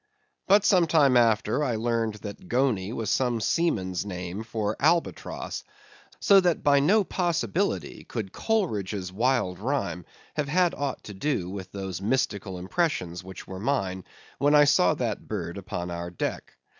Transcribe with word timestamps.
But 0.47 0.65
some 0.65 0.87
time 0.87 1.15
after, 1.15 1.63
I 1.63 1.75
learned 1.75 2.15
that 2.23 2.47
goney 2.47 2.91
was 2.91 3.11
some 3.11 3.39
seaman's 3.39 4.03
name 4.03 4.41
for 4.43 4.75
albatross. 4.79 5.63
So 6.19 6.39
that 6.39 6.63
by 6.63 6.79
no 6.79 7.03
possibility 7.03 8.03
could 8.05 8.33
Coleridge's 8.33 9.13
wild 9.13 9.59
Rhyme 9.59 10.03
have 10.37 10.47
had 10.47 10.73
aught 10.73 11.03
to 11.03 11.13
do 11.13 11.51
with 11.51 11.71
those 11.71 12.01
mystical 12.01 12.57
impressions 12.57 13.23
which 13.23 13.45
were 13.45 13.59
mine, 13.59 14.03
when 14.39 14.55
I 14.55 14.63
saw 14.63 14.95
that 14.95 15.27
bird 15.27 15.59
upon 15.59 15.91
our 15.91 16.09
deck. 16.09 16.57